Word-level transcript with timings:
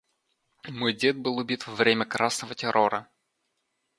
Мой 0.67 0.95
дед 0.95 1.17
был 1.19 1.37
убит 1.37 1.67
во 1.67 1.75
время 1.75 2.05
красного 2.05 2.55
террора. 2.55 3.07